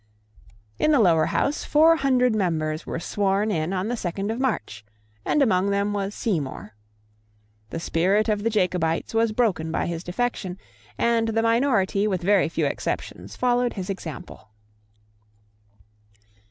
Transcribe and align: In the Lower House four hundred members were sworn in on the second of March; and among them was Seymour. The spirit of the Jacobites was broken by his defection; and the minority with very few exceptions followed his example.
In 0.79 0.91
the 0.91 0.99
Lower 0.99 1.27
House 1.27 1.63
four 1.63 1.97
hundred 1.97 2.33
members 2.33 2.87
were 2.87 2.99
sworn 2.99 3.51
in 3.51 3.71
on 3.71 3.87
the 3.87 3.95
second 3.95 4.31
of 4.31 4.39
March; 4.39 4.83
and 5.23 5.43
among 5.43 5.69
them 5.69 5.93
was 5.93 6.15
Seymour. 6.15 6.73
The 7.69 7.79
spirit 7.79 8.27
of 8.27 8.41
the 8.41 8.49
Jacobites 8.49 9.13
was 9.13 9.31
broken 9.31 9.71
by 9.71 9.85
his 9.85 10.03
defection; 10.03 10.57
and 10.97 11.27
the 11.27 11.43
minority 11.43 12.07
with 12.07 12.23
very 12.23 12.49
few 12.49 12.65
exceptions 12.65 13.35
followed 13.35 13.73
his 13.73 13.91
example. 13.91 14.47